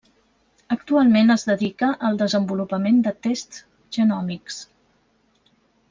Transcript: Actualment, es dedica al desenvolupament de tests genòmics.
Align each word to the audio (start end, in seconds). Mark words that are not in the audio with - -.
Actualment, 0.75 1.29
es 1.33 1.43
dedica 1.49 1.89
al 2.09 2.17
desenvolupament 2.23 2.97
de 3.09 3.13
tests 3.27 3.63
genòmics. 3.99 4.59